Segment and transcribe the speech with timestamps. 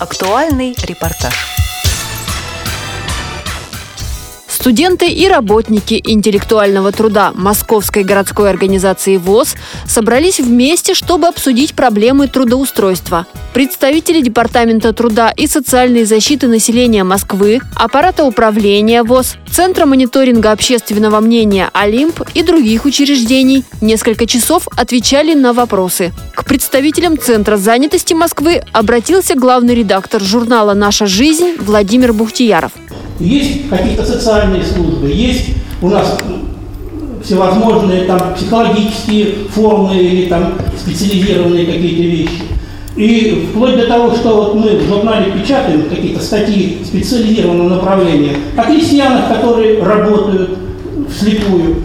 [0.00, 1.67] Актуальный репортаж.
[4.68, 9.54] Студенты и работники интеллектуального труда Московской городской организации ВОЗ
[9.86, 13.26] собрались вместе, чтобы обсудить проблемы трудоустройства.
[13.54, 21.70] Представители Департамента труда и социальной защиты населения Москвы, аппарата управления ВОЗ, Центра мониторинга общественного мнения
[21.72, 26.12] «Олимп» и других учреждений несколько часов отвечали на вопросы.
[26.34, 32.72] К представителям Центра занятости Москвы обратился главный редактор журнала «Наша жизнь» Владимир Бухтияров.
[33.18, 36.18] Есть какие-то социальные службы, есть у нас
[37.22, 42.42] всевозможные там психологические формы или там специализированные какие-то вещи.
[42.96, 48.64] И вплоть до того, что вот мы в журнале печатаем какие-то статьи специализированного направления о
[48.64, 50.58] крестьянах, которые работают
[51.08, 51.76] вслепую,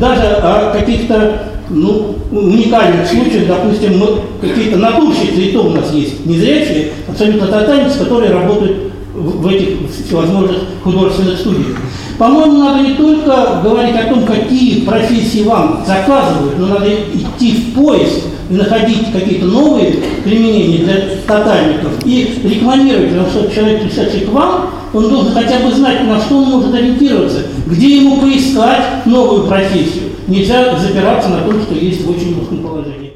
[0.00, 4.06] даже о каких-то ну, уникальных случаях, допустим, мы
[4.40, 10.58] какие-то натурщицы, и то у нас есть незрячие, абсолютно тотальницы, которые работают в этих всевозможных
[10.82, 11.76] художественных студиях.
[12.20, 17.72] По-моему, надо не только говорить о том, какие профессии вам заказывают, но надо идти в
[17.72, 20.96] поиск и находить какие-то новые применения для
[21.26, 26.20] тотальников и рекламировать, потому что человек, пришедший к вам, он должен хотя бы знать, на
[26.20, 30.10] что он может ориентироваться, где ему поискать новую профессию.
[30.28, 33.09] Нельзя запираться на том, что есть в очень узком положении.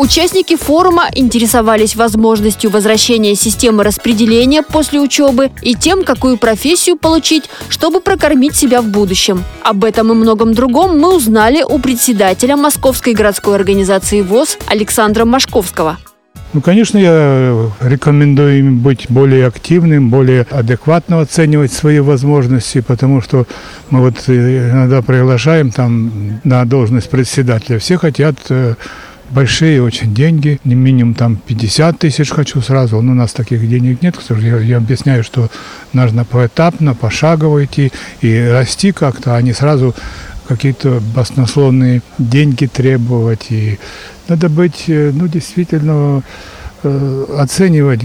[0.00, 8.00] Участники форума интересовались возможностью возвращения системы распределения после учебы и тем, какую профессию получить, чтобы
[8.00, 9.44] прокормить себя в будущем.
[9.62, 15.98] Об этом и многом другом мы узнали у председателя Московской городской организации ВОЗ Александра Машковского.
[16.54, 23.46] Ну, конечно, я рекомендую им быть более активным, более адекватно оценивать свои возможности, потому что
[23.90, 27.78] мы вот иногда приглашаем там на должность председателя.
[27.78, 28.74] Все хотят э,
[29.30, 34.02] большие очень деньги, не минимум там 50 тысяч хочу сразу, но у нас таких денег
[34.02, 35.48] нет, я, я объясняю, что
[35.92, 39.94] нужно поэтапно, пошагово идти и расти как-то, а не сразу
[40.48, 43.46] какие-то баснословные деньги требовать.
[43.50, 43.78] И
[44.28, 46.22] надо быть, э, ну, действительно,
[46.82, 48.00] э, оценивать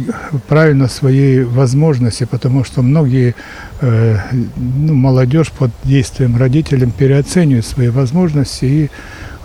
[0.47, 3.34] правильно свои возможности, потому что многие
[3.81, 4.18] э,
[4.58, 8.90] ну, молодежь под действием родителям переоценивают свои возможности и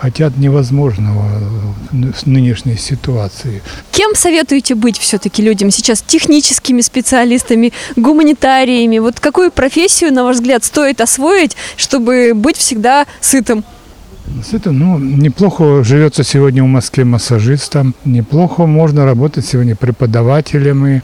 [0.00, 1.26] хотят невозможного
[1.90, 3.62] в нынешней ситуации.
[3.90, 6.02] Кем советуете быть все-таки людям сейчас?
[6.02, 8.98] Техническими специалистами, гуманитариями?
[8.98, 13.64] Вот какую профессию, на ваш взгляд, стоит освоить, чтобы быть всегда сытым?
[14.48, 21.00] Сытым, ну, неплохо живется сегодня в Москве массажистом, неплохо можно работать сегодня преподавателем, и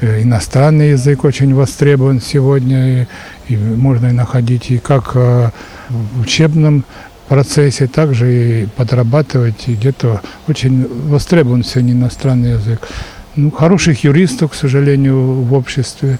[0.00, 3.06] э, иностранный язык очень востребован сегодня, и,
[3.48, 5.50] и можно и находить и как э,
[5.88, 6.84] в учебном
[7.28, 12.88] процессе, также и подрабатывать, и где-то очень востребован сегодня иностранный язык.
[13.36, 16.18] Ну, хороших юристов, к сожалению, в обществе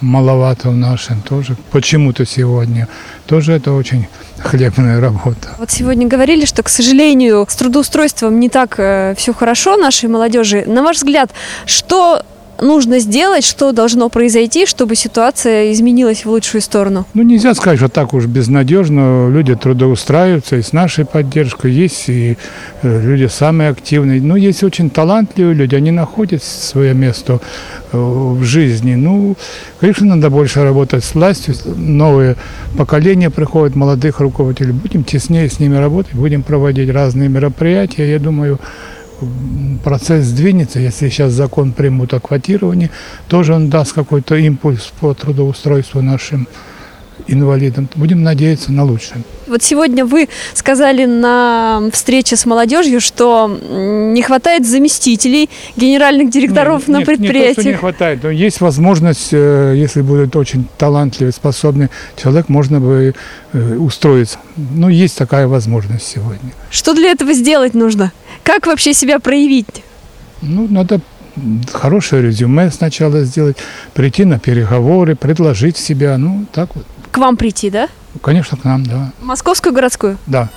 [0.00, 1.56] маловато в нашем тоже.
[1.70, 2.88] Почему-то сегодня.
[3.26, 4.06] Тоже это очень
[4.38, 5.54] хлебная работа.
[5.58, 10.64] Вот сегодня говорили, что, к сожалению, с трудоустройством не так э, все хорошо нашей молодежи.
[10.66, 11.30] На ваш взгляд,
[11.64, 12.22] что
[12.60, 17.06] нужно сделать, что должно произойти, чтобы ситуация изменилась в лучшую сторону?
[17.14, 19.28] Ну, нельзя сказать, что так уж безнадежно.
[19.28, 22.36] Люди трудоустраиваются, и с нашей поддержкой есть, и
[22.82, 24.20] э, люди самые активные.
[24.20, 27.40] Ну, есть очень талантливые люди, они находят свое место
[27.92, 28.94] э, в жизни.
[28.94, 29.36] Ну,
[29.80, 31.54] конечно, надо больше работать с властью.
[31.76, 32.36] Новые
[32.76, 34.72] поколения приходят, молодых руководителей.
[34.72, 38.10] Будем теснее с ними работать, будем проводить разные мероприятия.
[38.10, 38.58] Я думаю,
[39.84, 42.90] процесс сдвинется, если сейчас закон примут о квотировании,
[43.28, 46.48] тоже он даст какой-то импульс по трудоустройству нашим
[47.26, 47.88] инвалидам.
[47.94, 49.22] Будем надеяться на лучшее.
[49.46, 56.98] Вот сегодня вы сказали на встрече с молодежью, что не хватает заместителей, генеральных директоров нет,
[56.98, 57.58] на предприятиях.
[57.58, 58.22] Не, то, не хватает.
[58.22, 63.14] Но есть возможность, э, если будет очень талантливый, способный человек, можно бы
[63.52, 64.38] э, устроиться.
[64.56, 66.52] Ну, есть такая возможность сегодня.
[66.70, 68.12] Что для этого сделать нужно?
[68.42, 69.82] Как вообще себя проявить?
[70.42, 71.00] Ну, надо
[71.72, 73.56] хорошее резюме сначала сделать,
[73.94, 76.84] прийти на переговоры, предложить себя, ну, так вот.
[77.12, 77.88] К вам прийти, да?
[78.26, 79.12] Конечно, к нам, да.
[79.20, 80.18] Московскую городскую?
[80.26, 80.48] Да.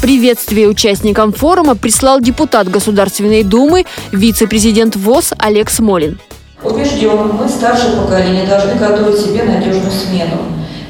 [0.00, 6.20] Приветствие участникам форума прислал депутат Государственной Думы, вице-президент ВОЗ Олег Смолин.
[6.62, 10.36] Убежден, мы, старшее поколение, должны готовить себе надежную смену.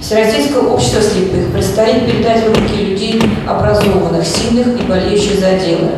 [0.03, 5.93] Всероссийское общество слепых предстоит передать в руки людей образованных, сильных и болеющих за дело.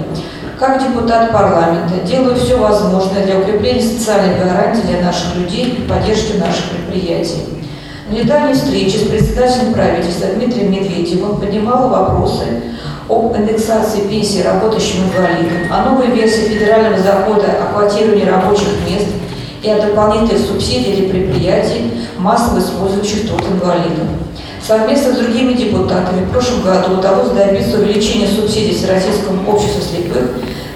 [0.61, 6.37] Как депутат парламента делаю все возможное для укрепления социальной гарантии для наших людей и поддержки
[6.37, 7.57] наших предприятий.
[8.10, 12.44] На недавней встрече с председателем правительства Дмитрием Медведевым поднимала вопросы
[13.06, 19.08] об индексации пенсии рабочим инвалидам, о новой версии федерального закона о квотировании рабочих мест
[19.62, 24.08] и о дополнительной субсидии для предприятий, массово использующих труд инвалидов.
[24.66, 30.31] Совместно с другими депутатами в прошлом году удалось добиться увеличения субсидий Всероссийскому обществу слепых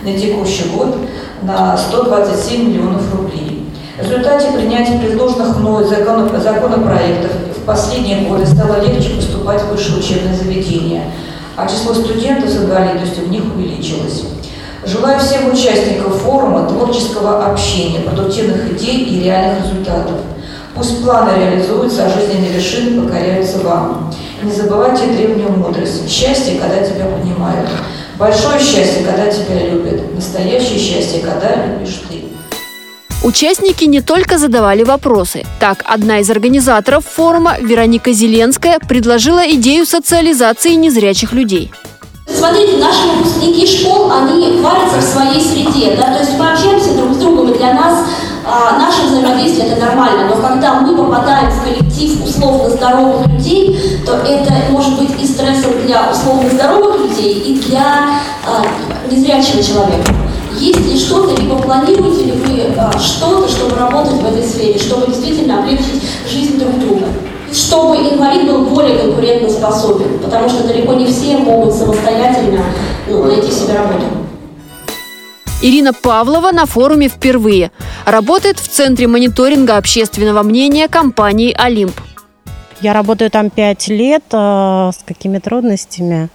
[0.05, 0.99] на текущий год
[1.43, 3.52] на 127 миллионов рублей.
[3.99, 10.35] В результате принятия предложенных мной законопроектов в последние годы стало легче поступать в высшее учебное
[10.35, 11.13] заведение,
[11.57, 14.25] а число студентов с инвалидностью в них увеличилось.
[14.87, 20.17] Желаю всем участникам форума творческого общения, продуктивных идей и реальных результатов.
[20.75, 24.11] Пусть планы реализуются, а жизненные вершины покоряются вам.
[24.43, 26.09] Не забывайте древнюю мудрость.
[26.09, 27.69] Счастье, когда тебя понимают.
[28.19, 30.15] Большое счастье, когда тебя любят.
[30.15, 32.32] Настоящее счастье, когда любишь ты.
[33.25, 35.45] Участники не только задавали вопросы.
[35.61, 41.71] Так, одна из организаторов форума, Вероника Зеленская, предложила идею социализации незрячих людей.
[42.27, 47.15] Смотрите, наши выпускники школ, они варятся в своей среде, да, то есть мы общаемся друг
[47.15, 48.07] с другом, и для нас
[48.45, 54.15] а, наше взаимодействие это нормально, но когда мы попадаем в коллектив условно здоровых людей, то
[54.15, 58.09] это может быть и стрессом для условно здоровых людей, и для
[58.45, 58.65] а,
[59.09, 60.22] незрячего человека.
[60.59, 65.07] Есть ли что-то, либо планируете ли вы а, что-то, чтобы работать в этой сфере, чтобы
[65.07, 67.07] действительно облегчить жизнь друг друга?
[67.53, 72.65] чтобы инвалид был более конкурентоспособен, потому что далеко не все могут самостоятельно
[73.07, 74.07] ну, найти себе работу.
[75.61, 77.71] Ирина Павлова на форуме впервые.
[78.05, 82.01] Работает в Центре мониторинга общественного мнения компании «Олимп».
[82.81, 84.25] Я работаю там пять лет.
[84.33, 86.31] Э, с какими трудностями?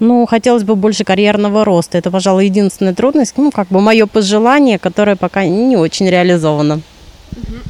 [0.00, 1.98] Ну, хотелось бы больше карьерного роста.
[1.98, 6.80] Это, пожалуй, единственная трудность, ну, как бы мое пожелание, которое пока не очень реализовано.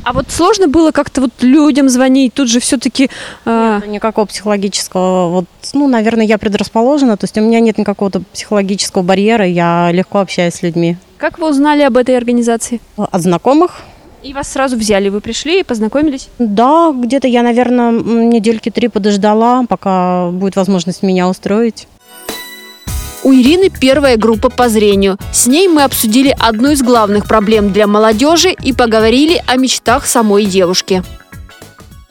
[0.04, 3.08] А вот сложно было как-то вот людям звонить, тут же все-таки...
[3.46, 3.80] Э...
[3.82, 9.02] Нет, никакого психологического, вот, ну, наверное, я предрасположена, то есть у меня нет никакого психологического
[9.02, 10.98] барьера, я легко общаюсь с людьми.
[11.16, 12.80] Как вы узнали об этой организации?
[12.96, 13.82] От знакомых.
[14.22, 16.28] И вас сразу взяли, вы пришли и познакомились?
[16.38, 21.86] Да, где-то я, наверное, недельки три подождала, пока будет возможность меня устроить.
[23.24, 25.16] У Ирины первая группа по зрению.
[25.32, 30.44] С ней мы обсудили одну из главных проблем для молодежи и поговорили о мечтах самой
[30.44, 31.02] девушки.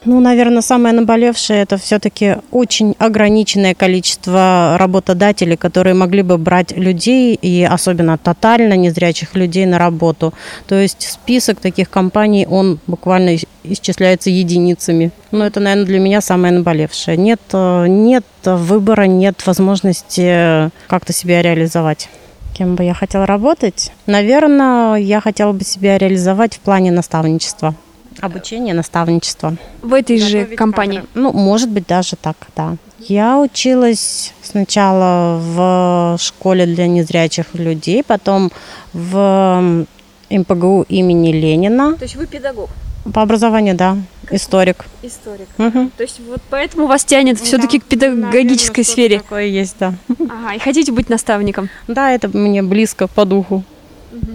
[0.04, 7.34] Ну, наверное, самое наболевшее это все-таки очень ограниченное количество работодателей, которые могли бы брать людей
[7.34, 10.34] и особенно тотально незрячих людей на работу.
[10.66, 15.10] То есть список таких компаний, он буквально исчисляется единицами.
[15.30, 17.16] Но это, наверное, для меня самое наболевшее.
[17.16, 22.08] Нет, э, нет выбора, нет возможности как-то себя реализовать.
[22.52, 23.90] Кем бы я хотела работать?
[24.06, 27.74] Наверное, я хотела бы себя реализовать в плане наставничества.
[28.20, 29.56] Обучение, наставничество.
[29.82, 30.98] В этой же компании?
[30.98, 31.10] Кадры.
[31.14, 32.76] Ну, может быть, даже так, да.
[33.00, 38.50] Я училась сначала в школе для незрячих людей, потом
[38.92, 39.84] в
[40.30, 41.94] МПГУ имени Ленина.
[41.96, 42.70] То есть вы педагог?
[43.12, 43.98] По образованию, да.
[44.30, 44.86] Историк.
[45.02, 45.48] Историк.
[45.58, 45.90] Угу.
[45.96, 47.44] То есть вот поэтому вас тянет да.
[47.44, 49.18] все-таки к педагогической Наверное, сфере.
[49.18, 49.94] Такое есть, да.
[50.18, 51.68] Ага, и хотите быть наставником?
[51.88, 53.64] Да, это мне близко по духу.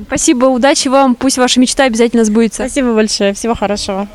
[0.08, 2.64] Спасибо, удачи вам, пусть ваша мечта обязательно сбудется.
[2.64, 4.08] Спасибо большое, всего хорошего.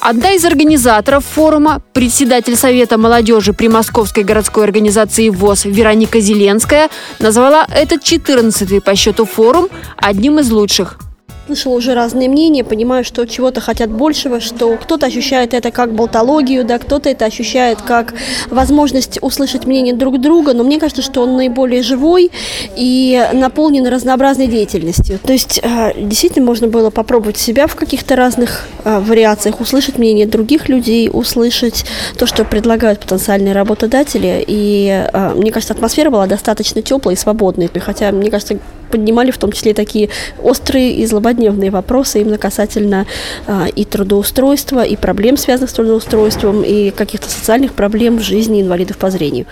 [0.00, 7.66] Одна из организаторов форума, председатель Совета молодежи при Московской городской организации ВОЗ Вероника Зеленская, назвала
[7.74, 10.98] этот 14-й по счету форум одним из лучших
[11.46, 16.64] слышала уже разные мнения, понимаю, что чего-то хотят большего, что кто-то ощущает это как болтологию,
[16.64, 18.14] да, кто-то это ощущает как
[18.50, 22.30] возможность услышать мнение друг друга, но мне кажется, что он наиболее живой
[22.76, 25.18] и наполнен разнообразной деятельностью.
[25.24, 30.26] То есть э, действительно можно было попробовать себя в каких-то разных э, вариациях, услышать мнение
[30.26, 31.84] других людей, услышать
[32.18, 37.70] то, что предлагают потенциальные работодатели, и э, мне кажется, атмосфера была достаточно теплой и свободной,
[37.78, 40.08] хотя, мне кажется, поднимали в том числе такие
[40.42, 43.06] острые и злободневные вопросы именно касательно
[43.46, 48.98] а, и трудоустройства, и проблем, связанных с трудоустройством, и каких-то социальных проблем в жизни инвалидов
[48.98, 49.46] по зрению.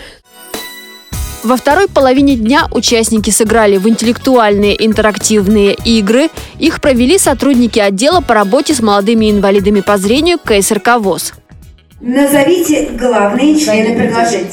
[1.45, 6.31] Во второй половине дня участники сыграли в интеллектуальные интерактивные игры.
[6.59, 11.35] Их провели сотрудники отдела по работе с молодыми инвалидами по зрению КСРК ВОЗ.
[12.01, 14.49] Назовите главные члены предложения.